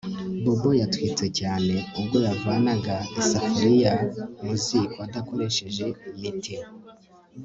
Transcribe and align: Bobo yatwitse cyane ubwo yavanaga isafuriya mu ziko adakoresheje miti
Bobo 0.43 0.69
yatwitse 0.81 1.25
cyane 1.39 1.75
ubwo 1.99 2.17
yavanaga 2.27 2.95
isafuriya 3.21 3.93
mu 4.43 4.53
ziko 4.63 4.97
adakoresheje 5.05 5.85
miti 6.19 6.55